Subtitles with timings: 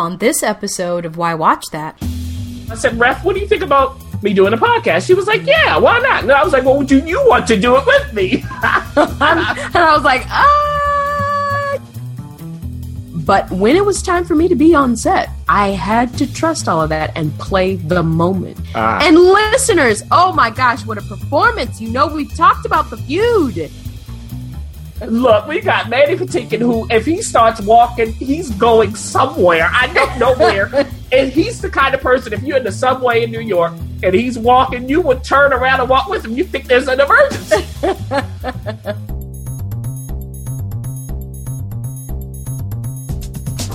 [0.00, 1.94] On this episode of Why Watch That,
[2.70, 5.06] I said, Ref, what do you think about me doing a podcast?
[5.06, 6.22] She was like, Yeah, why not?
[6.22, 8.32] And I was like, Well, do you want to do it with me?
[8.62, 11.78] and I was like, ah.
[13.12, 16.66] But when it was time for me to be on set, I had to trust
[16.66, 18.58] all of that and play the moment.
[18.74, 19.06] Ah.
[19.06, 21.78] And listeners, oh my gosh, what a performance!
[21.78, 23.70] You know, we've talked about the feud.
[25.06, 29.68] Look, we got Mandy Patinkin who, if he starts walking, he's going somewhere.
[29.72, 30.66] I don't know where.
[31.12, 34.14] and he's the kind of person, if you're in the subway in New York and
[34.14, 36.32] he's walking, you would turn around and walk with him.
[36.32, 37.64] You think there's an emergency.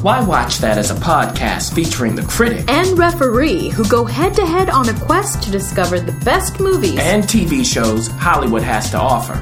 [0.02, 4.45] Why Watch That as a podcast featuring the critic And referee who go head to
[4.45, 7.00] head on a quest to discover the best movies.
[7.00, 9.34] and TV shows Hollywood has to offer.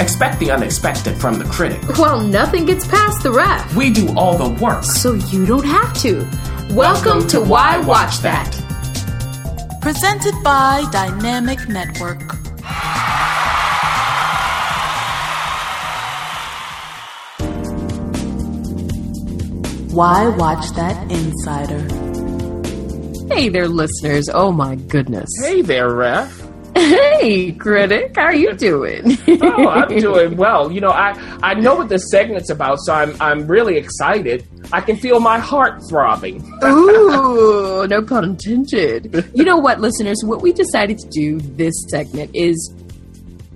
[0.00, 1.80] Expect the unexpected from the critic.
[1.98, 3.74] well, nothing gets past the ref.
[3.74, 4.84] We do all the work.
[4.84, 6.26] so you don't have to.
[6.74, 8.50] Welcome, to Why Watch That.
[9.80, 12.20] Presented by Dynamic Network.
[19.92, 21.80] Why Watch That Insider?
[23.32, 24.28] Hey there, listeners.
[24.32, 25.28] Oh my goodness.
[25.42, 26.45] hey there, Ref.
[26.76, 28.14] Hey, critic.
[28.16, 29.16] How are you doing?
[29.42, 30.70] Oh, I'm doing well.
[30.70, 34.46] You know, I, I know what this segment's about, so I'm I'm really excited.
[34.72, 36.42] I can feel my heart throbbing.
[36.64, 39.30] Ooh, no pun intended.
[39.34, 40.18] You know what, listeners?
[40.22, 42.74] What we decided to do this segment is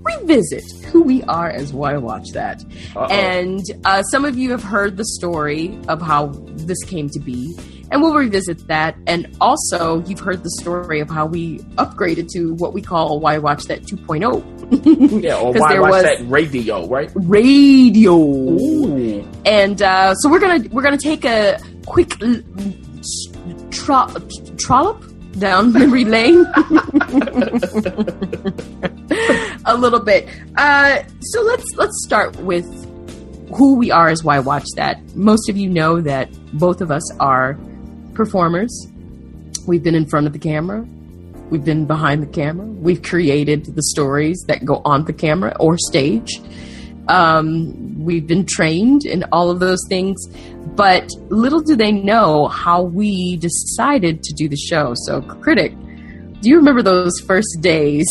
[0.02, 2.64] revisit who we are as Why Watch That.
[2.96, 3.04] Uh-oh.
[3.06, 7.54] And uh, some of you have heard the story of how this came to be.
[7.90, 8.96] And we'll revisit that.
[9.06, 13.38] And also, you've heard the story of how we upgraded to what we call Why
[13.38, 14.44] Watch That 2.0.
[15.22, 17.10] Yeah, or why there watch that radio, right?
[17.16, 18.16] Radio.
[18.16, 19.28] Ooh.
[19.44, 22.40] and uh, so we're gonna we're gonna take a quick l-
[23.72, 24.06] tro-
[24.56, 25.04] trollop
[25.40, 26.46] down memory lane
[29.64, 30.28] a little bit.
[30.56, 32.66] Uh, so let's let's start with
[33.56, 35.00] who we are as why watch that.
[35.16, 37.58] Most of you know that both of us are
[38.20, 38.86] performers.
[39.66, 40.86] We've been in front of the camera.
[41.48, 42.66] We've been behind the camera.
[42.66, 46.38] We've created the stories that go on the camera or stage.
[47.08, 50.18] Um, we've been trained in all of those things,
[50.76, 54.92] but little do they know how we decided to do the show.
[55.06, 55.72] So, critic,
[56.42, 58.06] do you remember those first days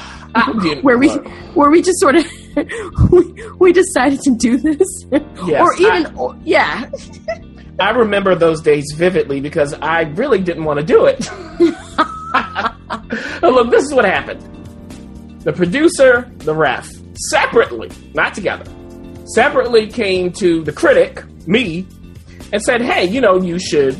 [0.80, 1.10] where we
[1.58, 2.24] where we just sort of
[3.10, 4.88] we, we decided to do this,
[5.46, 6.90] Yes, or even or, yeah,
[7.80, 11.30] I remember those days vividly because I really didn't want to do it.
[13.42, 14.40] Look, this is what happened.
[15.40, 16.88] The producer, the ref,
[17.30, 18.64] separately, not together,
[19.34, 21.86] separately came to the critic, me,
[22.52, 23.96] and said, hey, you know, you should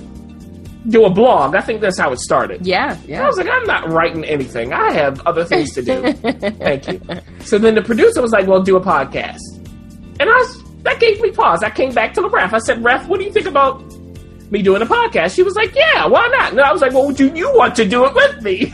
[0.91, 1.54] do a blog.
[1.54, 2.66] I think that's how it started.
[2.66, 3.22] yeah, yeah.
[3.22, 4.72] I was like, I'm not writing anything.
[4.72, 6.12] I have other things to do.
[6.12, 7.00] Thank you.
[7.44, 9.41] So then the producer was like, well, do a podcast.
[10.21, 11.62] And I was, that gave me pause.
[11.62, 12.53] I came back to the ref.
[12.53, 13.82] I said, ref, what do you think about
[14.50, 15.34] me doing a podcast?
[15.34, 16.50] She was like, yeah, why not?
[16.53, 18.62] And I was like, well, do you want to do it with me?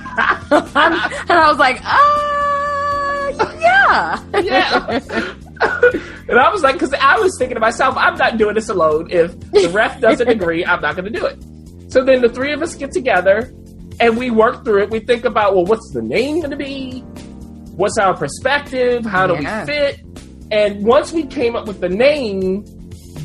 [0.50, 0.72] and
[1.30, 3.30] I was like, ah,
[3.60, 5.00] yeah, yeah.
[6.28, 9.08] and I was like, because I was thinking to myself, I'm not doing this alone.
[9.10, 11.38] If the ref doesn't agree, I'm not going to do it.
[11.92, 13.52] So then the three of us get together
[14.00, 14.90] and we work through it.
[14.90, 17.00] We think about, well, what's the name going to be?
[17.76, 19.04] What's our perspective?
[19.06, 19.60] How do Yeah.
[19.60, 20.00] we fit?
[20.50, 22.64] And once we came up with the name,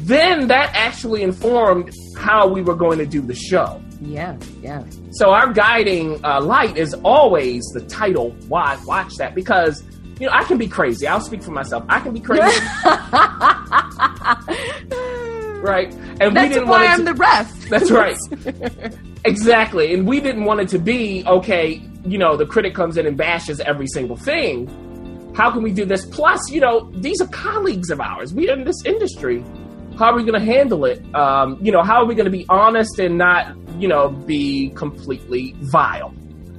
[0.05, 3.81] then that actually informed how we were going to do the show.
[4.01, 4.83] yeah, yeah.
[5.11, 8.31] So our guiding uh, light is always the title.
[8.49, 9.33] Why watch that?
[9.35, 9.81] Because
[10.19, 11.07] you know I can be crazy.
[11.07, 11.83] I'll speak for myself.
[11.87, 12.41] I can be crazy,
[15.61, 15.93] right?
[16.19, 17.69] And we That's want why it I'm to- the ref.
[17.69, 18.17] That's right.
[19.25, 19.93] exactly.
[19.93, 21.81] And we didn't want it to be okay.
[22.05, 24.67] You know, the critic comes in and bashes every single thing.
[25.35, 26.05] How can we do this?
[26.05, 28.33] Plus, you know, these are colleagues of ours.
[28.33, 29.43] We are in this industry.
[29.97, 31.03] How are we going to handle it?
[31.15, 34.69] Um, you know, how are we going to be honest and not, you know, be
[34.75, 36.13] completely vile?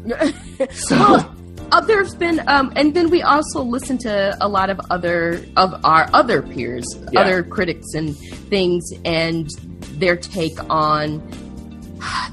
[0.71, 1.35] So, Well,
[1.73, 5.75] uh, there's been, um, and then we also listen to a lot of other of
[5.85, 7.21] our other peers, Yeah.
[7.23, 8.17] other critics and
[8.51, 9.49] things, and
[9.99, 11.21] their take on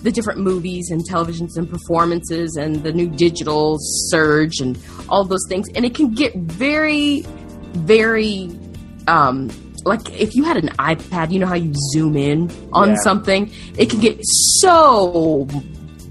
[0.03, 4.77] the different movies and televisions and performances and the new digital surge and
[5.09, 7.21] all those things, and it can get very,
[7.73, 8.49] very.
[9.07, 9.49] Um,
[9.83, 12.95] like if you had an iPad, you know how you zoom in on Yeah.
[13.03, 15.47] something, it can get so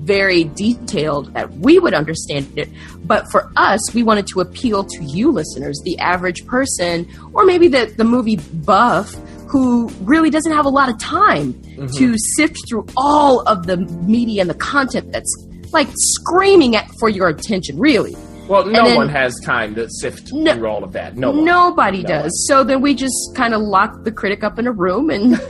[0.00, 2.68] very detailed that we would understand it.
[3.04, 7.68] But for us, we wanted to appeal to you listeners, the average person, or maybe
[7.68, 9.14] the, the movie buff
[9.46, 11.52] who really doesn't have a lot of time
[11.96, 15.32] to sift through all of the media and the content that's
[15.72, 18.16] like screaming at for your attention, really.
[18.48, 21.16] Well, no then- one has time to sift No- through all of that.
[21.16, 21.30] No.
[21.30, 22.22] Nobody No does.
[22.22, 22.30] one.
[22.32, 25.30] So then we just kind of lock the critic up in a room and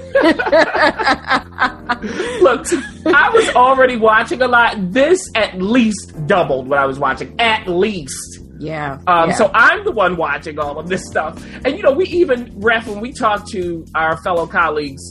[2.42, 2.66] Look,
[3.06, 4.76] I was already watching a lot.
[4.92, 7.34] This at least doubled what I was watching.
[7.40, 8.40] At least.
[8.58, 8.98] yeah.
[9.06, 9.34] Um, yeah.
[9.36, 11.42] So I'm the one watching all of this stuff.
[11.64, 15.02] And, you know, we even, ref, when we talk to our fellow colleagues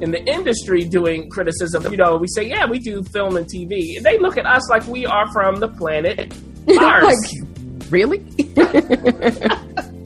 [0.00, 3.96] in the industry doing criticism, you know, we say, yeah, we do film and TV.
[3.96, 6.34] And they look at us like we are from the planet
[6.66, 7.04] Mars.
[7.04, 8.18] like, really?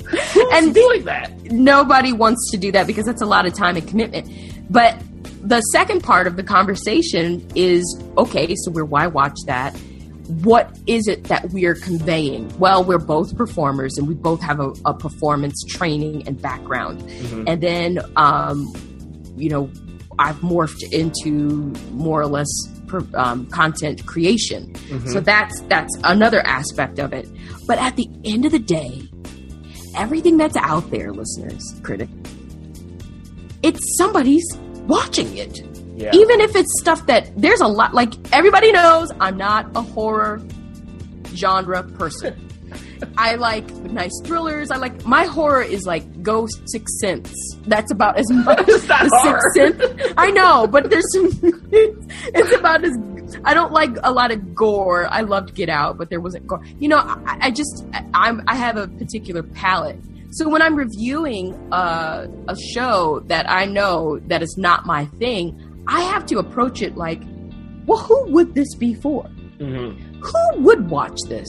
[0.08, 1.32] Who's and- doing that?
[1.50, 4.30] nobody wants to do that because that's a lot of time and commitment.
[4.70, 5.00] But
[5.42, 7.82] the second part of the conversation is
[8.18, 9.74] okay, so we're why watch that?
[10.42, 12.52] What is it that we're conveying?
[12.58, 17.00] Well, we're both performers and we both have a, a performance training and background.
[17.48, 18.70] And then, um,
[19.38, 19.70] you know,
[20.18, 22.48] I've morphed into more or less
[22.88, 24.74] per, um, content creation.
[25.06, 27.28] So that's that's another aspect of it.
[27.66, 29.08] But at the end of the day,
[29.96, 32.08] everything that's out there, listeners, critic,
[33.62, 34.44] it's somebody's
[34.86, 35.60] watching it.
[35.96, 36.10] Yeah.
[36.14, 40.40] Even if it's stuff that there's a lot, like everybody knows, I'm not a horror
[41.34, 42.44] genre person.
[43.16, 44.70] I like nice thrillers.
[44.70, 47.32] I like my horror is like Ghost Sixth Sense.
[47.66, 49.40] That's about as much as not the horror.
[49.52, 50.12] Sixth Sense.
[50.16, 51.30] I know, but there's some.
[51.72, 52.96] It's about as.
[53.44, 55.06] I don't like a lot of gore.
[55.12, 56.64] I loved Get Out, but there wasn't gore.
[56.78, 57.84] You know, I, I just
[58.14, 59.98] I'm I have a particular palette.
[60.30, 65.58] So when I'm reviewing uh, a show that I know that is not my thing,
[65.88, 67.22] I have to approach it like,
[67.86, 69.24] well, who would this be for?
[69.58, 69.98] Mhm.
[70.22, 71.48] who would watch this?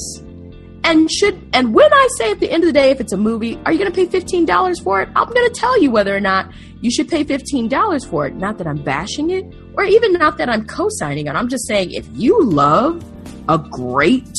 [0.89, 3.17] And should and when I say at the end of the day, if it's a
[3.17, 5.09] movie, are you going to pay fifteen dollars for it?
[5.15, 6.51] I'm going to tell you whether or not
[6.81, 8.33] you should pay fifteen dollars for it.
[8.33, 9.45] Not that I'm bashing it,
[9.75, 11.35] or even not that I'm co-signing it.
[11.35, 13.05] I'm just saying if you love
[13.47, 14.31] a great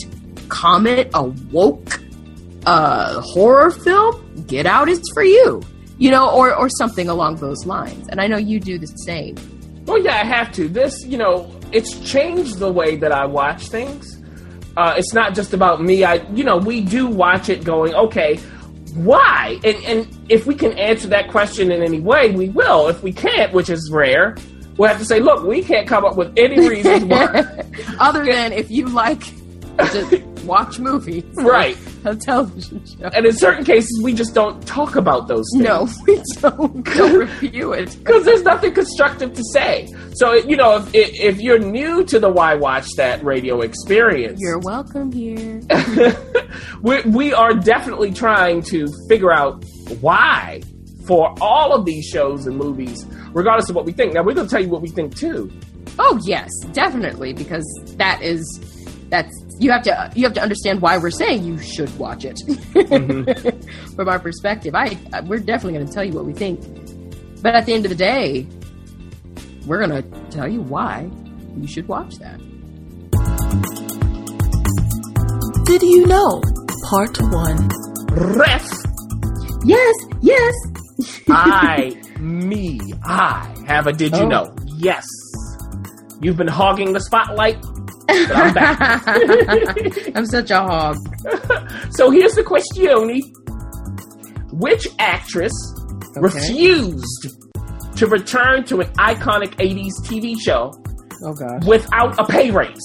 [0.48, 2.00] comet, a woke
[2.66, 5.62] uh, horror film, Get Out is for you.
[5.98, 8.08] You know, or or something along those lines.
[8.08, 9.36] And I know you do the same.
[9.84, 10.66] Well, yeah, I have to.
[10.66, 14.19] This, you know, it's changed the way that I watch things.
[14.80, 16.04] Uh, it's not just about me.
[16.04, 18.38] I, you know, we do watch it going, okay,
[18.94, 19.60] why?
[19.62, 22.88] And and if we can answer that question in any way, we will.
[22.88, 24.38] If we can't, which is rare,
[24.78, 27.62] we'll have to say, look, we can't come up with any reasons why.
[27.98, 29.22] Other than if you like
[29.76, 31.76] to watch movies, right.
[32.04, 33.06] a television show.
[33.14, 35.64] And in certain cases, we just don't talk about those things.
[35.64, 36.86] No, we don't,
[37.42, 37.96] review it.
[37.98, 39.86] because there's nothing constructive to say.
[40.14, 44.58] So you know, if if you're new to the Why Watch That radio experience, You're
[44.60, 45.60] welcome here.
[46.82, 49.64] we we are definitely trying to figure out
[50.00, 50.62] why
[51.06, 54.14] for all of these shows and movies, regardless of what we think.
[54.14, 55.50] Now we're going to tell you what we think too.
[55.98, 57.64] Oh yes, definitely, because
[57.96, 58.44] that is
[59.10, 62.36] that's you have to you have to understand why we're saying you should watch it.
[62.46, 63.94] Mm-hmm.
[63.96, 66.60] From our perspective, I I- we're definitely going to tell you what we think,
[67.42, 68.46] but at the end of the day,
[69.66, 71.10] we're going to tell you why
[71.56, 72.38] you should watch that.
[75.64, 76.40] Did you know?
[76.88, 77.68] Part 1.
[78.38, 78.68] Ref,
[79.64, 80.54] Yes, yes.
[81.28, 84.28] I, me, I have a did you Oh.
[84.28, 84.54] know?
[84.78, 85.06] Yes,
[86.20, 87.58] you've been hogging the spotlight,
[88.28, 89.02] but I'm back.
[90.16, 90.96] I'm such a hog.
[91.92, 93.22] So here's the question:
[94.52, 95.52] Which actress
[96.16, 97.28] refused
[97.96, 100.72] to return to an iconic '80s TV show
[101.22, 101.64] Oh gosh.
[101.66, 102.78] without a pay raise?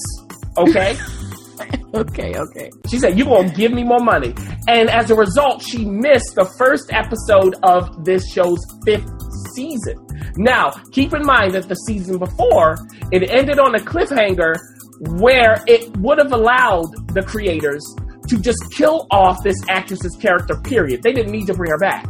[0.58, 0.96] Okay,
[1.94, 2.70] Okay, okay.
[2.88, 4.34] she said, "You gonna give me more money,"
[4.68, 9.08] and as a result, she missed the first episode of this show's fifth
[9.54, 9.96] season.
[10.36, 12.76] Now, keep in mind that the season before
[13.12, 14.54] it ended on a cliffhanger
[15.00, 17.84] where it would have allowed the creators
[18.28, 20.56] to just kill off this actress's character.
[20.56, 21.02] Period.
[21.02, 22.06] They didn't need to bring her back,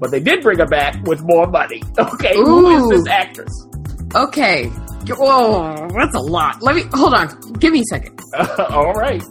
[0.00, 1.82] but they did bring her back with more money.
[1.98, 3.66] Okay, who is this actress?
[4.14, 4.66] Okay.
[5.08, 6.62] Whoa, oh, that's a lot.
[6.62, 7.28] Let me hold on.
[7.54, 8.20] Give me a second.
[8.70, 9.22] all right.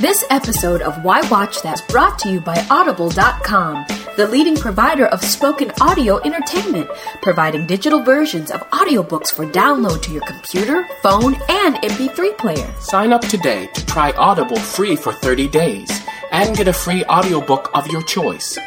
[0.00, 5.06] This episode of Why Watch That is brought to you by Audible.com, the leading provider
[5.06, 6.88] of spoken audio entertainment,
[7.22, 12.72] providing digital versions of audiobooks for download to your computer, phone, and MP3 player.
[12.80, 15.90] Sign up today to try Audible free for 30 days
[16.30, 18.58] and get a free audiobook of your choice.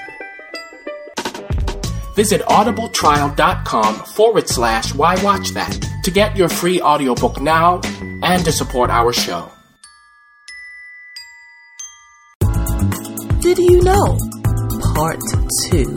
[2.15, 7.79] Visit audibletrial.com forward slash why watch that to get your free audiobook now
[8.23, 9.51] and to support our show.
[13.39, 14.17] Did you know?
[14.97, 15.19] Part
[15.69, 15.95] 2.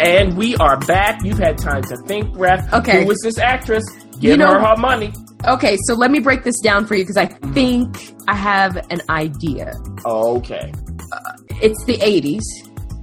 [0.00, 1.20] And we are back.
[1.24, 2.72] You've had time to think, Ref.
[2.72, 3.04] Okay.
[3.04, 3.84] Who is this actress?
[4.18, 5.12] Give You know- her her money.
[5.46, 9.00] Okay, so let me break this down for you because I think I have an
[9.08, 9.72] idea.
[10.04, 10.72] Okay.
[11.62, 12.42] It's the 80s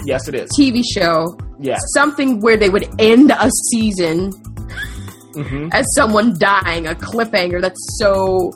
[0.05, 0.49] Yes, it is.
[0.59, 1.79] TV show, Yes.
[1.93, 4.31] something where they would end a season
[5.35, 8.51] hmm as someone dying, a cliffhanger that's so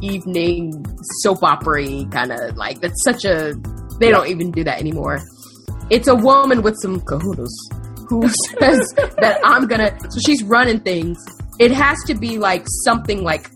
[0.00, 0.84] evening
[1.22, 3.54] soap opera kind of like that's such a
[4.00, 5.18] they don't even do that anymore.
[5.90, 7.48] It's a woman with some kahunas
[8.08, 8.22] who
[8.58, 11.18] says that I'm gonna so she's running things.
[11.58, 13.48] It has to be like something like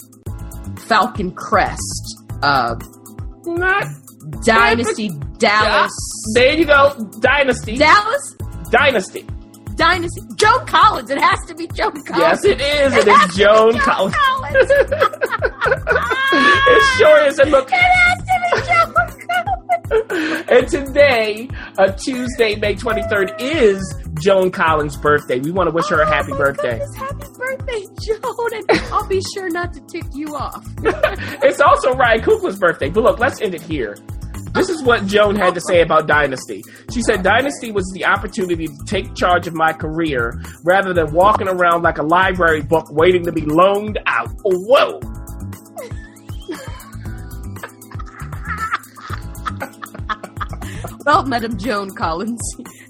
[0.78, 2.74] Falcon Crest, uh
[3.44, 3.86] Not.
[4.44, 5.90] Dynasty Dallas
[6.34, 6.94] There you go.
[7.20, 7.76] Dynasty.
[7.76, 8.36] Dallas
[8.70, 9.26] Dynasty.
[9.74, 11.10] Dynasty Joan Collins.
[11.10, 12.44] It has to be Joan Collins.
[12.44, 12.94] Yes, it is.
[12.94, 14.14] It has is to Joan Collins.
[14.16, 14.70] Collins.
[16.32, 17.38] it sure is.
[17.38, 18.11] And look, It
[20.10, 25.40] and today, uh, Tuesday, May 23rd, is Joan Collins' birthday.
[25.40, 26.78] We want to wish her a happy Oh birthday.
[26.78, 28.52] goodness, happy birthday, Joan.
[28.68, 30.64] And I'll be sure not to tick you off.
[31.42, 32.90] it's also Ryan Coogler's birthday.
[32.90, 33.96] But look, let's end it here.
[34.54, 36.62] This is what Joan had to say about Dynasty.
[36.92, 41.48] She said, Dynasty was the opportunity to take charge of my career rather than walking
[41.48, 44.28] around like a library book waiting to be loaned out.
[44.44, 45.00] Whoa!
[51.04, 52.40] Well, Madam Joan Collins,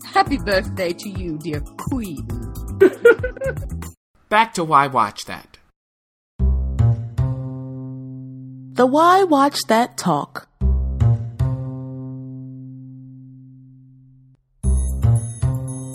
[0.04, 2.26] happy birthday to you, dear queen.
[4.28, 5.58] Back to Why Watch That.
[8.74, 10.48] The Why Watch That Talk.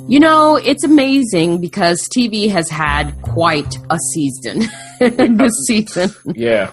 [0.09, 4.63] You know, it's amazing because TV has had quite a season
[4.99, 6.11] this season.
[6.33, 6.71] Yeah.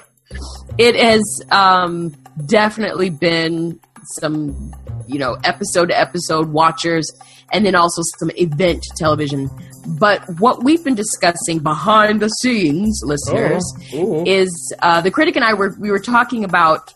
[0.79, 2.15] It has um,
[2.47, 3.81] definitely been
[4.21, 4.73] some,
[5.07, 7.11] you know, episode to episode watchers
[7.53, 9.51] and then also some event television.
[9.87, 13.63] But what we've been discussing behind the scenes, listeners,
[13.95, 14.25] Ooh.
[14.27, 16.93] is uh, the critic and I were we were talking about,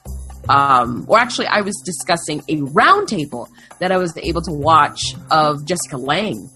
[0.48, 3.48] um, or actually, I was discussing a roundtable
[3.78, 5.00] that I was able to watch
[5.30, 6.48] of Jessica Lange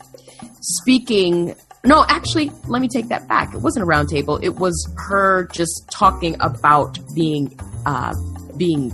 [0.61, 1.55] speaking.
[1.85, 3.55] No, actually, let me take that back.
[3.55, 4.43] It wasn't a roundtable.
[4.43, 8.15] It was her just talking about being uh,
[8.57, 8.93] being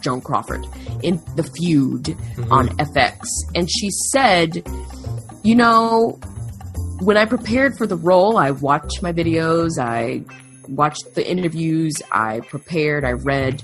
[0.00, 0.66] Joan Crawford
[1.02, 2.52] in the feud mm-hmm.
[2.52, 4.62] on FX, and she said,
[5.42, 6.18] "You know,
[7.00, 10.24] when I prepared for the role, I watched my videos, I
[10.68, 13.62] watched the interviews, I prepared, I read,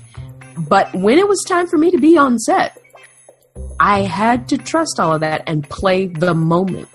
[0.57, 2.77] but when it was time for me to be on set,
[3.79, 6.89] I had to trust all of that and play the moment."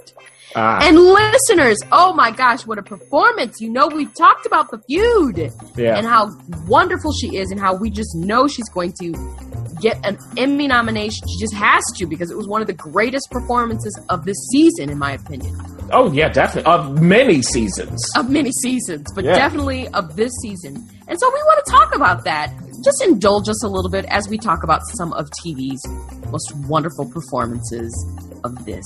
[0.54, 3.60] Ah, And listeners, oh my gosh, what a performance!
[3.60, 5.96] You know, we talked about the feud yeah.
[5.96, 6.30] and how
[6.66, 9.12] wonderful she is, and how we just know she's going to
[9.80, 11.26] get an Emmy nomination.
[11.28, 14.90] She just has to because it was one of the greatest performances of this season,
[14.90, 15.56] in my opinion,
[15.92, 16.70] oh, yeah, definitely.
[16.72, 18.00] Of many seasons.
[18.16, 19.34] of many seasons, but Yeah.
[19.34, 20.76] definitely of this season.
[21.08, 22.52] And so we want to talk about that.
[22.84, 25.84] Just indulge us a little bit as we talk about some of TV's
[26.30, 27.92] most wonderful performances
[28.44, 28.84] of this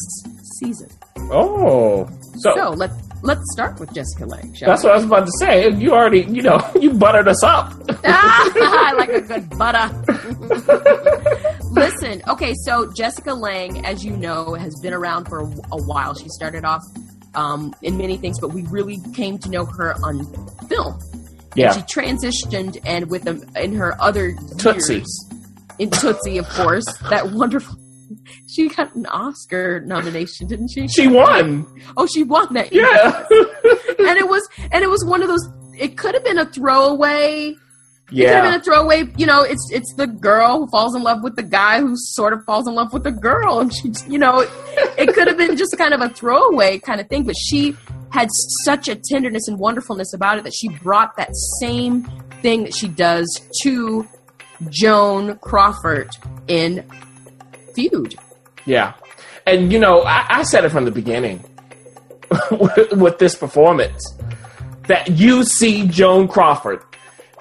[0.61, 0.89] season.
[1.31, 2.09] Oh.
[2.39, 2.91] So, So let
[3.23, 4.55] let's start with Jessica Lange.
[4.61, 4.89] That's we?
[4.89, 5.71] what I was about to say.
[5.71, 7.73] You already, you know, you buttered us up.
[8.05, 9.91] I like a good butter.
[11.73, 15.47] Listen, okay, so Jessica Lange, as you know, has been around for a,
[15.85, 16.15] while.
[16.15, 16.83] She started off
[17.35, 20.25] um, in many things, but we really came to know her on
[20.69, 20.99] film.
[21.55, 21.73] Yeah.
[21.73, 24.97] She transitioned, and with them in her other Tootsie.
[24.97, 25.31] years,
[25.79, 27.77] in Tootsie, of course, that wonderful.
[28.49, 30.87] She got an Oscar nomination, didn't she?
[30.89, 31.67] She won.
[31.97, 32.73] Oh, she won that.
[32.73, 32.85] year.
[32.87, 33.25] Yeah.
[34.09, 35.47] and it was, and it was one of those.
[35.79, 37.55] It could have been a throwaway
[38.11, 38.25] Yeah.
[38.25, 39.13] it could have been a throwaway.
[39.19, 42.33] You know, it's it's the girl who falls in love with the guy who sort
[42.33, 44.49] of falls in love with the girl, and she, you know, it,
[44.97, 47.25] it could have been just kind of a throwaway kind of thing.
[47.25, 47.77] But she
[48.11, 48.29] had
[48.65, 52.05] such a tenderness and wonderfulness about it that she brought that same
[52.41, 53.27] thing that she does
[53.63, 54.07] to
[54.71, 56.09] Joan Crawford
[56.49, 56.89] in
[57.77, 58.17] Feud.
[58.65, 58.95] Yeah.
[59.47, 61.45] And, you know, I, I said it from the beginning
[62.51, 64.03] with, with this performance
[64.89, 66.83] that you see Joan Crawford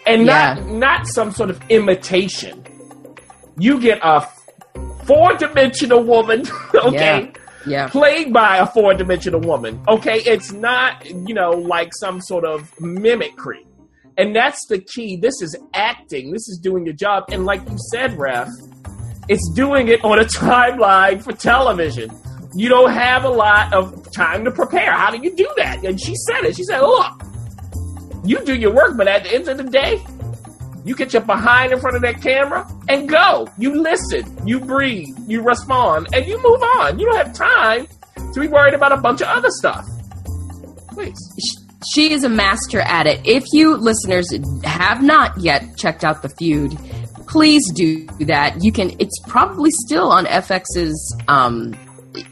[0.06, 0.66] and not, Yeah.
[0.78, 2.64] not some sort of imitation.
[3.58, 4.28] You get a
[5.06, 6.44] four dimensional woman,
[6.76, 7.32] okay?
[7.66, 10.18] Yeah, Played by a four dimensional woman, okay?
[10.20, 13.66] It's not, you know, like some sort of mimicry.
[14.18, 15.18] And that's the key.
[15.18, 16.32] This is acting.
[16.32, 17.24] This is doing your job.
[17.32, 18.48] And like you said, Ref,
[19.28, 22.12] it's doing it on a timeline for television.
[22.56, 24.94] You don't have a lot of time to prepare.
[24.94, 25.84] How do you do that?
[25.84, 26.56] And she said it.
[26.56, 27.22] She said, look,
[28.24, 30.04] you do your work, but at the end of the day,
[30.86, 33.48] you get your behind in front of that camera and go.
[33.58, 37.00] You listen, you breathe, you respond, and you move on.
[37.00, 37.88] You don't have time
[38.34, 39.86] to be worried about a bunch of other stuff.
[40.90, 41.18] Please.
[41.94, 43.20] She is a master at it.
[43.26, 44.28] If you listeners
[44.64, 46.78] have not yet checked out the feud,
[47.28, 48.64] please do that.
[48.64, 48.92] You can.
[49.00, 51.76] It's probably still on FX's um,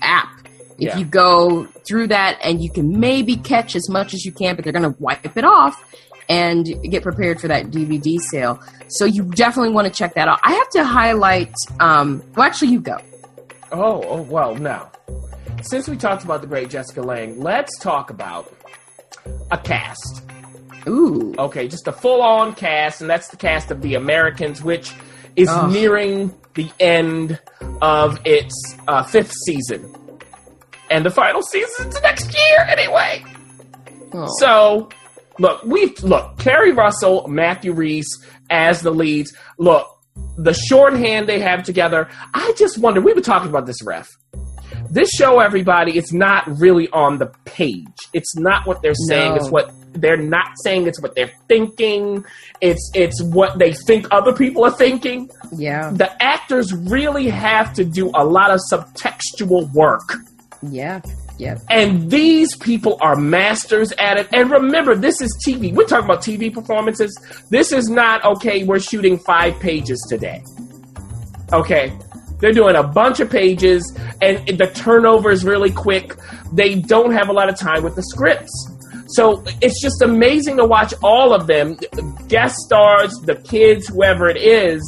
[0.01, 0.29] app.
[0.77, 0.97] If Yeah.
[0.97, 4.63] you go through that, and you can maybe catch as much as you can, but
[4.63, 5.81] they're going to wipe it off
[6.29, 8.59] and get prepared for that DVD sale.
[8.87, 10.39] So you definitely want to check that out.
[10.43, 11.53] I have to highlight.
[11.79, 12.97] Um, well, actually, you go.
[13.71, 14.91] Oh, oh, well, now,
[15.61, 18.51] since we talked about the great Jessica Lange, let's talk about
[19.51, 20.23] a cast.
[20.87, 24.93] Ooh, Okay, just a full on cast, and that's the cast of The Americans, which
[25.35, 25.71] is Ugh.
[25.71, 27.39] nearing the end
[27.81, 28.53] of its
[28.87, 29.93] uh, fifth season.
[30.89, 33.23] And the final season's next year, anyway.
[34.13, 34.27] Oh.
[34.39, 34.89] So,
[35.39, 38.05] look, we look Keri Russell, Matthew Rhys
[38.49, 39.33] as the leads.
[39.57, 39.87] Look,
[40.37, 42.09] the shorthand they have together.
[42.33, 43.01] I just wonder.
[43.01, 44.07] We were talking about this, ref.
[44.91, 47.87] This show, everybody, it's not really on the page.
[48.13, 49.31] It's not what they're saying.
[49.31, 49.35] No.
[49.37, 50.87] It's what they're not saying.
[50.87, 52.25] It's what they're thinking.
[52.61, 55.29] It's it's what they think other people are thinking.
[55.55, 60.07] yeah, The actors really have to do a lot of subtextual work.
[60.61, 61.01] yeah,
[61.37, 61.57] yeah.
[61.69, 64.27] And these people are masters at it.
[64.31, 65.73] And remember, this is TV.
[65.73, 67.11] We're talking about TV performances.
[67.49, 70.43] This is not, okay, we're shooting five pages today.
[71.51, 71.91] Okay.
[72.39, 76.15] They're doing a bunch of pages, and the turnover is really quick.
[76.51, 78.51] They don't have a lot of time with the scripts.
[79.15, 81.77] So it's just amazing to watch all of them,
[82.27, 84.81] guest stars, the kids, whoever it is,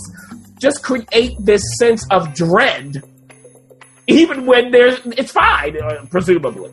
[0.60, 3.01] just create this sense of dread
[4.08, 6.70] even when there's it's fine, uh, presumably.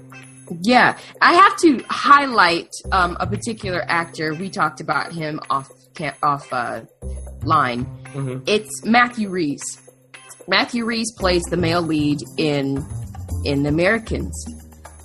[0.60, 4.34] Yeah, I have to highlight um, a particular actor.
[4.34, 5.68] We talked about him off
[6.22, 6.82] off uh,
[7.42, 7.86] line.
[8.12, 8.42] Mhm.
[8.46, 9.62] It's Matthew Rhys.
[10.46, 12.84] Matthew Rhys plays the male lead in
[13.44, 14.34] in Americans,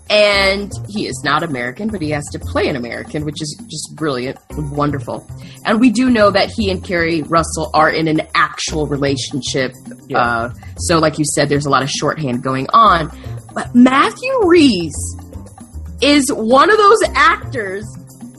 [0.10, 3.96] and he is not American, but he has to play an American, which is just
[3.96, 5.28] brilliant, and wonderful.
[5.65, 9.72] And we do know that he and Keri Russell are in an actual relationship.
[10.08, 10.20] Yeah.
[10.20, 13.12] Uh, so, like you said, there's a lot of shorthand going on.
[13.54, 14.93] But Matthew Rhys
[16.02, 17.84] is one of those actors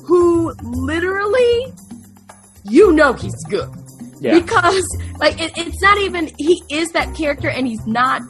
[0.04, 1.66] who literally,
[2.64, 3.68] you know, he's good
[4.20, 4.38] Yeah.
[4.38, 4.84] because
[5.18, 8.22] like it, it's not even he is that character and he's not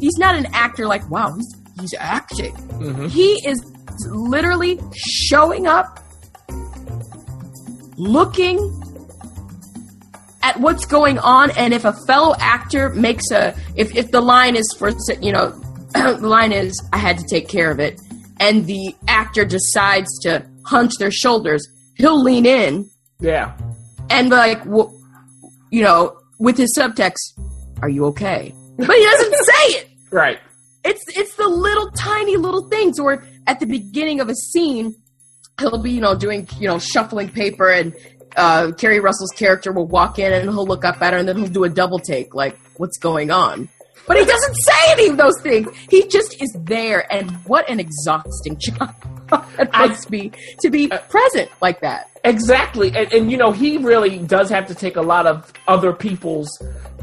[0.00, 3.08] he's not an actor like wow he's he's acting Mhm.
[3.10, 3.58] he is
[4.10, 5.98] literally showing up
[7.96, 8.58] looking
[10.42, 14.56] at what's going on and if a fellow actor makes a if, if the line
[14.56, 15.50] is for you know
[15.94, 18.00] the line is i had to take care of it
[18.40, 22.88] and the actor decides to hunch their shoulders he'll lean in
[23.20, 23.52] Yeah.
[24.10, 24.90] and be like, w-
[25.70, 27.20] you know, with his subtext,
[27.82, 29.88] "Are you okay?" But he doesn't say it.
[30.10, 30.38] Right.
[30.84, 32.98] It's it's the little tiny little things.
[32.98, 34.94] Or at the beginning of a scene,
[35.60, 37.94] he'll be you know doing you know shuffling paper, and
[38.36, 41.38] uh, Keri Russell's character will walk in and he'll look up at her, and then
[41.38, 43.68] he'll do a double take, like, "What's going on?"
[44.06, 45.68] But he doesn't say any of those things.
[45.88, 48.94] He just is there, and what an exhausting job
[49.58, 52.10] it must be to be present like that.
[52.24, 52.92] Exactly.
[52.94, 56.50] And, and, you know, he really does have to take a lot of other people's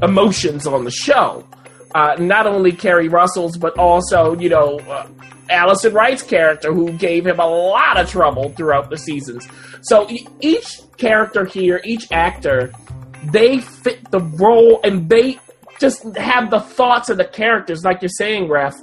[0.02, 1.46] emotions on the show.
[1.96, 5.08] Uh, not only Keri Russell's, but also, you know, uh,
[5.50, 9.48] Alison Wright's character, who gave him a lot of trouble throughout the seasons.
[9.82, 12.72] So e- each character here, each actor,
[13.32, 15.40] they fit the role and they
[15.80, 18.76] just have the thoughts of the characters, like you're saying, Ref,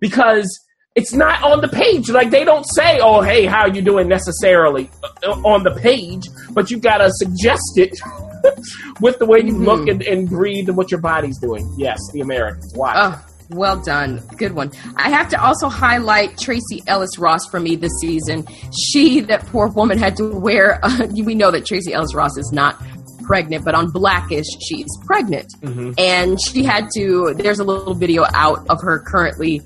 [0.00, 0.48] because
[0.94, 2.08] it's not on the page.
[2.08, 4.90] Like they don't say, "Oh, hey, how you doing?" necessarily
[5.22, 7.98] uh, on the page, but you gotta suggest it
[9.00, 11.72] with the way you look and, and breathe and what your body's doing.
[11.76, 12.72] Yes, the Americans.
[12.76, 12.96] Watch.
[12.98, 14.22] Oh, well done.
[14.36, 14.72] Good one.
[14.96, 18.46] I have to also highlight Tracee Ellis Ross for me this season.
[18.90, 20.80] She, that poor woman, had to wear.
[20.82, 22.82] Uh, we know that Tracee Ellis Ross is not
[23.24, 25.52] pregnant, but on Blackish, she's pregnant.
[25.98, 27.34] And she had to.
[27.36, 29.62] There's a little video out of her currently.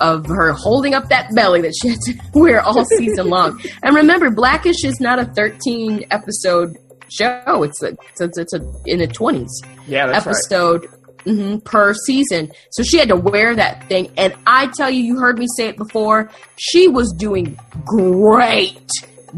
[0.00, 3.62] Of her holding up that belly that she had to wear all season long.
[3.84, 6.76] And remember, Blackish is not a 13 episode
[7.10, 7.62] show.
[7.62, 9.48] It's a, it's a, it's a in the 20s
[9.86, 10.34] yeah, that's right.
[10.34, 10.88] episode
[11.24, 12.50] mhm, per season.
[12.70, 14.10] So she had to wear that thing.
[14.16, 18.90] And I tell you, you heard me say it before, she was doing great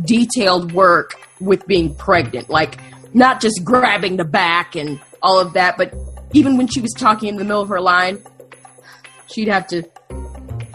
[0.04, 2.50] detailed work with being pregnant.
[2.50, 2.78] Like,
[3.14, 5.94] not just grabbing the back and all of that, but
[6.32, 8.22] even when she was talking in the middle of her line,
[9.32, 9.82] she'd have to,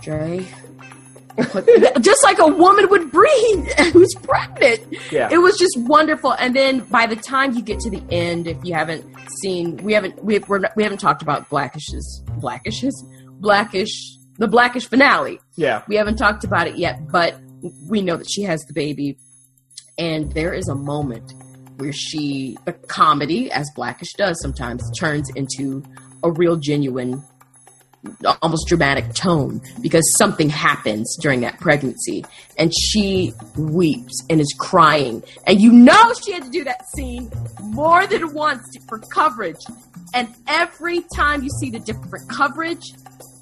[0.01, 0.47] Dre.
[2.01, 4.81] Just like a woman would breathe who's pregnant.
[5.11, 5.29] Yeah.
[5.31, 6.33] It was just wonderful.
[6.33, 9.05] And then by the time you get to the end, if you haven't
[9.41, 13.03] seen, we haven't we we're we haven't talked about Blackish's Blackish's
[13.39, 15.39] Blackish the Blackish finale.
[15.55, 15.83] Yeah.
[15.87, 17.39] We haven't talked about it yet, but
[17.87, 19.17] we know that she has the baby.
[19.99, 21.33] And there is a moment
[21.77, 25.83] where she, the comedy, as Blackish does sometimes, turns into
[26.23, 27.23] a real genuine,
[28.41, 32.25] almost dramatic tone because something happens during that pregnancy.
[32.57, 35.23] And she weeps and is crying.
[35.47, 39.59] And you know she had to do that scene more than once for coverage.
[40.13, 42.83] And every time you see the different coverage,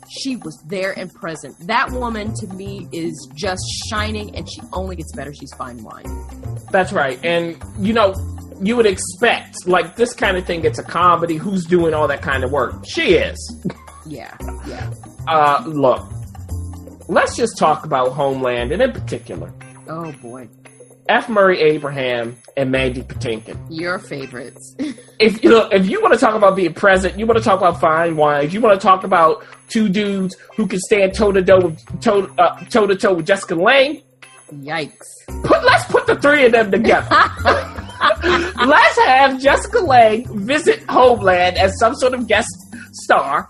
[0.09, 1.55] she was there and present.
[1.67, 5.33] That woman to me is just shining, and she only gets better.
[5.33, 6.05] She's fine wine.
[6.71, 7.19] That's right.
[7.23, 8.15] And, you know,
[8.61, 11.37] you would expect, like, this kind of thing, it's a comedy.
[11.37, 12.83] Who's doing all that kind of work?
[12.87, 13.65] She is.
[14.09, 14.35] Yeah,
[14.67, 14.91] yeah.
[15.27, 16.05] Uh, look,
[17.07, 19.53] let's just talk about Homeland, and in particular,
[19.87, 20.47] Oh boy,
[21.07, 21.29] F.
[21.29, 23.57] Murray Abraham and Mandy Patinkin.
[23.69, 24.75] your favorites.
[25.19, 27.57] If you know, if you want to talk about being present, you want to talk
[27.59, 31.43] about fine wines, you want to talk about two dudes who can stand toe to
[31.43, 34.01] toe toe uh, toe to toe with Jessica Lange.
[34.53, 35.03] Yikes.
[35.43, 37.09] Put let's put the three of them together.
[38.65, 42.47] let's have Jessica Lange visit Homeland as some sort of guest
[42.93, 43.49] star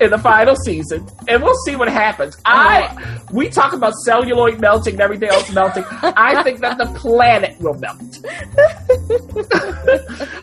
[0.00, 2.36] in the final season, and we'll see what happens.
[2.44, 5.84] I we talk about celluloid melting and everything else melting.
[6.02, 8.00] I think that the planet will melt.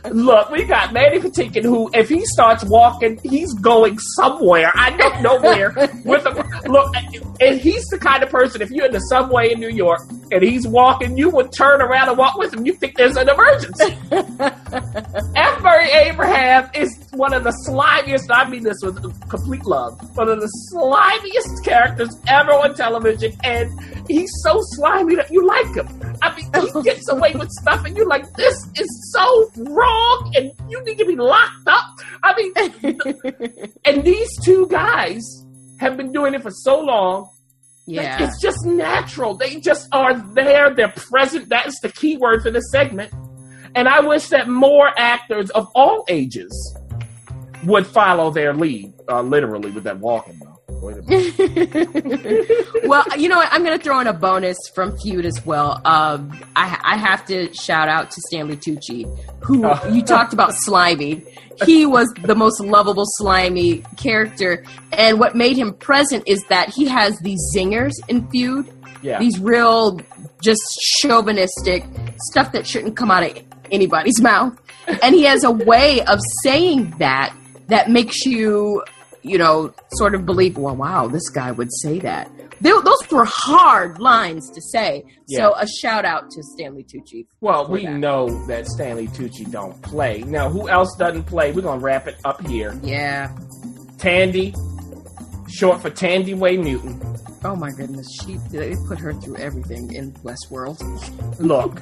[0.14, 4.72] Look, we got Mandy Patinkin, who if he starts walking, he's going somewhere.
[4.76, 5.72] I don't know where.
[6.06, 6.94] With a, look,
[7.42, 8.62] and he's the kind of person.
[8.62, 12.10] If you're in the subway in New York and he's walking, you would turn around
[12.10, 12.66] and walk with him.
[12.66, 13.98] You think there's an emergency.
[15.36, 15.62] F.
[15.62, 18.28] Murray Abraham is one of the slimiest.
[18.30, 20.00] I mean this with complete love.
[20.16, 23.70] One of the slimiest characters ever on television, and
[24.08, 25.88] he's so slimy that you like him.
[26.22, 30.52] I mean, he gets away with stuff, and you're like, "This is so wrong," and
[30.70, 31.86] you need to be locked up.
[32.24, 35.24] I mean, and these two guys
[35.80, 37.30] have been doing it for so long.
[37.88, 38.24] Yeah.
[38.24, 39.36] It's just natural.
[39.36, 40.76] They just are there.
[40.76, 41.50] They're present.
[41.50, 43.12] That is the key word for this segment.
[43.74, 46.78] And I wish that more actors of all ages
[47.66, 50.40] would follow their lead, uh, literally with that walking.
[50.40, 50.56] Though.
[50.82, 52.68] Wait a minute.
[52.86, 53.50] well, you know what?
[53.52, 55.82] I'm going to throw in a bonus from Feud as well.
[55.86, 59.06] Um, I, I have to shout out to Stanley Tucci,
[59.44, 59.90] who Oh.
[59.92, 61.24] you talked about slimy.
[61.66, 66.88] He was the most lovable slimy character, and what made him present is that he
[66.88, 68.66] has these zingers in Feud.
[69.02, 69.20] Yeah.
[69.20, 70.00] These real,
[70.42, 70.62] just
[71.02, 71.84] chauvinistic
[72.32, 73.38] stuff that shouldn't come out of
[73.72, 74.58] anybody's mouth,
[75.04, 77.36] and he has a way of saying that
[77.70, 78.84] that makes you
[79.22, 82.32] you know, sort of believe, well, wow, this guy would say that.
[82.62, 85.04] They, those were hard lines to say.
[85.28, 87.26] So a shout out to Stanley Tucci.
[87.42, 87.94] Well, we that.
[87.94, 90.24] know that Stanley Tucci don't play.
[90.24, 91.52] Now, who else doesn't play?
[91.52, 92.78] We're gonna wrap it up here.
[92.84, 93.34] Yeah.
[93.98, 94.56] Thandie,
[95.50, 97.00] short for Thandiwe Newton.
[97.44, 100.80] Oh my goodness, she they put her through everything in Westworld.
[101.40, 101.82] Look,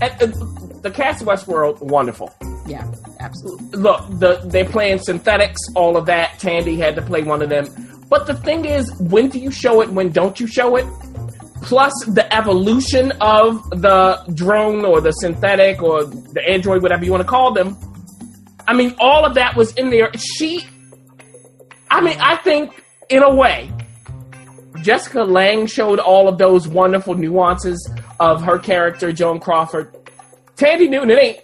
[0.00, 2.34] and, uh, the cast of Westworld, wonderful.
[2.66, 2.90] Yeah,
[3.20, 3.78] absolutely.
[3.78, 6.40] look, the, they're playing synthetics, all of that.
[6.40, 7.66] Thandie had to play one of them.
[8.08, 9.90] But the thing is, when do you show it?
[9.90, 10.86] When don't you show it?
[11.62, 17.22] Plus the evolution of the drone or the synthetic or the android, whatever you want
[17.22, 17.76] to call them.
[18.66, 20.10] I mean, all of that was in there.
[20.14, 20.66] She,
[21.90, 23.70] I mean, I think in a way,
[24.80, 29.94] Jessica Lange showed all of those wonderful nuances of her character, Joan Crawford.
[30.56, 31.38] Thandie Newton, it ain't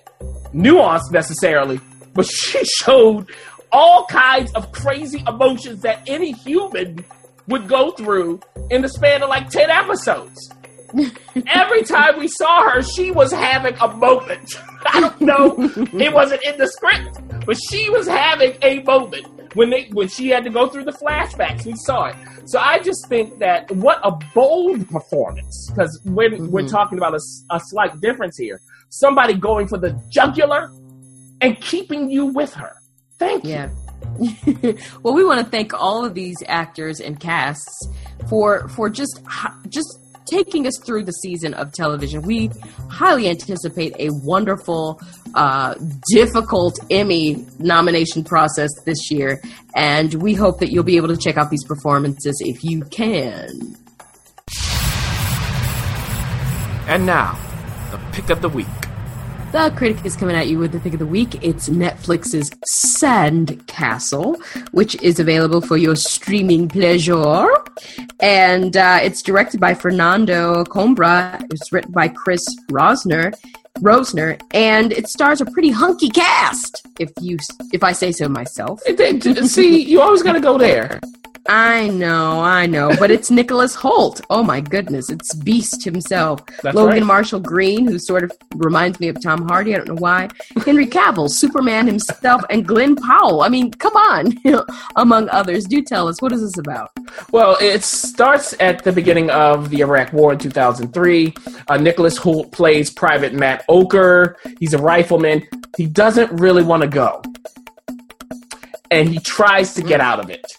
[0.55, 1.81] nuanced necessarily,
[2.15, 3.31] but she showed
[3.71, 7.05] all kinds of crazy emotions that any human
[7.49, 10.51] would go through in the span of like 10 episodes.
[11.47, 14.61] Every time we saw her, she was having a moment.
[14.87, 19.27] I don't know, it wasn't in the script, but she was having a moment
[19.59, 21.67] when they when she had to go through the flashbacks.
[21.67, 22.17] We saw it.
[22.45, 26.69] So I just think that what a bold performance because when we're mm-hmm.
[26.69, 30.71] talking about a slight difference here, somebody going for the jugular
[31.41, 32.73] and keeping you with her.
[33.19, 33.51] Thank you.
[33.51, 33.71] Yeah.
[35.03, 37.89] well, we want to thank all of these actors and casts
[38.29, 39.21] for for just
[39.69, 39.99] just
[40.31, 42.23] taking us through the season of television.
[42.23, 42.51] We
[42.91, 45.01] highly anticipate a wonderful,
[45.35, 45.75] uh,
[46.13, 49.41] difficult Emmy nomination process this year,
[49.75, 53.77] and we hope that you'll be able to check out these performances if you can.
[56.89, 57.39] And now,
[57.91, 58.88] the pick of the week.
[59.51, 61.43] The critic is coming at you with the pick of the week.
[61.43, 64.39] It's Netflix's Sandcastle,
[64.73, 67.47] which is available for your streaming pleasure.
[68.21, 71.43] And uh, it's directed by Fernando Coimbra.
[71.51, 73.35] It's written by Chris Roessner.
[73.79, 77.39] Roessner, and it stars a pretty hunky cast, if you
[77.73, 78.81] if I say so myself.
[78.83, 80.99] See, you always got to go there.
[81.51, 84.21] I know, I know, but it's Nicholas Hoult.
[84.29, 86.45] Oh my goodness, it's Beast himself.
[86.63, 87.03] That's Logan right.
[87.03, 89.75] Marshall Green, who sort of reminds me of Tom Hardy.
[89.75, 90.29] I don't know why.
[90.67, 93.41] Henry Cavill, Superman himself, and Glenn Powell.
[93.41, 94.35] I mean, come on,
[94.97, 95.65] among others.
[95.65, 96.91] Do tell us what is this about?
[97.33, 101.33] Well, it starts at the beginning of the Iraq War in 2003.
[101.67, 104.37] Uh, Nicholas Hoult plays Private Matt Ocre.
[104.61, 105.49] He's a rifleman.
[105.79, 107.23] He doesn't really want to go.
[108.91, 110.59] And he tries to get out of it.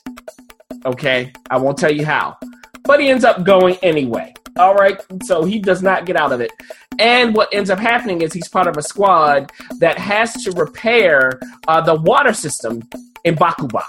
[0.85, 1.31] Okay?
[1.49, 2.37] I won't tell you how.
[2.83, 4.33] But he ends up going anyway.
[4.57, 4.99] All right?
[5.23, 6.51] So he does not get out of it.
[6.97, 11.39] And what ends up happening is he's part of a squad that has to repair
[11.67, 12.81] uh, the water system
[13.23, 13.83] in Baqubah.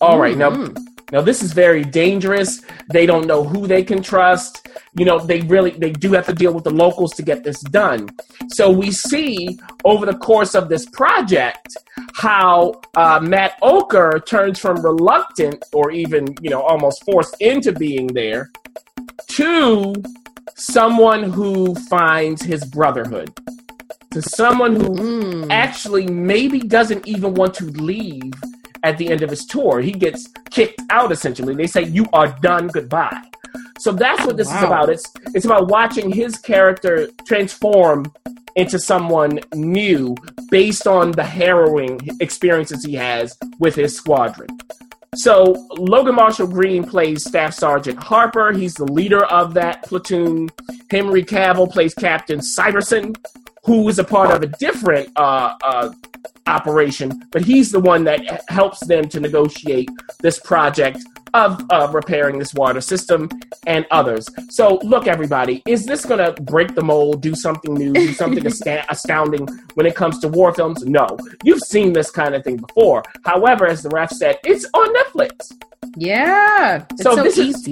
[0.00, 0.76] All right, now Mhm.
[1.10, 2.62] Now this is very dangerous.
[2.92, 4.68] They don't know who they can trust.
[4.96, 7.60] You know, they really they do have to deal with the locals to get this
[7.60, 8.08] done.
[8.48, 11.76] So we see over the course of this project
[12.14, 18.08] how uh, Matt Ocre turns from reluctant or even you know almost forced into being
[18.08, 18.50] there
[19.28, 19.94] to
[20.56, 23.30] someone who finds his brotherhood
[24.10, 25.46] to someone who Mm.
[25.50, 28.32] actually maybe doesn't even want to leave
[28.82, 29.80] at the end of his tour.
[29.80, 31.54] He gets kicked out essentially.
[31.54, 33.22] They say you are done, goodbye.
[33.78, 34.90] So that's what this is about.
[34.90, 38.12] It's it's about watching his character transform
[38.56, 40.16] into someone new
[40.50, 44.48] based on the harrowing experiences he has with his squadron.
[45.14, 48.52] So Logan Marshall Green plays Staff Sergeant Harper.
[48.52, 50.50] He's the leader of that platoon.
[50.90, 53.16] Henry Cavill plays Captain Syverson,
[53.68, 55.92] who is a part of a different uh, uh,
[56.46, 59.90] operation, but he's the one that helps them to negotiate
[60.22, 60.98] this project
[61.34, 63.28] of uh, repairing this water system
[63.66, 64.26] and others.
[64.48, 68.46] So, look, everybody, is this going to break the mold, do something new, do something
[68.88, 70.86] astounding when it comes to war films?
[70.86, 71.06] No.
[71.44, 73.02] You've seen this kind of thing before.
[73.26, 75.52] However, as the ref said, it's on Netflix.
[75.96, 77.68] Yeah, it's So so, this is-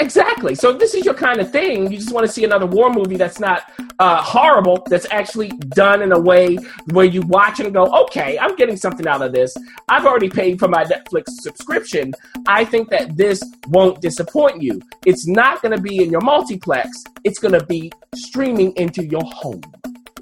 [0.00, 0.56] Exactly.
[0.56, 1.90] So this is your kind of thing.
[1.90, 3.62] You just want to see another war movie that's not
[4.00, 6.56] uh, horrible, that's actually done in a way
[6.90, 9.54] where you watch it and go, okay, I'm getting something out of this.
[9.88, 12.12] I've already paid for my Netflix subscription.
[12.48, 14.80] I think that this won't disappoint you.
[15.06, 17.04] It's not going to be in your multiplex.
[17.22, 19.62] It's going to be streaming into your home.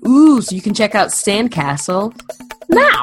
[0.07, 2.12] Ooh, so you can check out Sandcastle
[2.68, 3.03] now.